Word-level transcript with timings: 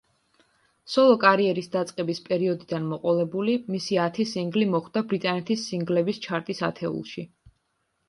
სოლო-კარიერის 0.93 1.69
დაწყების 1.75 2.21
პერიოდიდან 2.31 2.89
მოყოლებული, 2.95 3.55
მისი 3.75 4.01
ათი 4.09 4.29
სინგლი 4.33 4.69
მოხვდა 4.75 5.07
ბრიტანეთის 5.15 5.71
სინგლების 5.71 6.27
ჩარტის 6.29 6.69
ათეულში. 6.73 7.33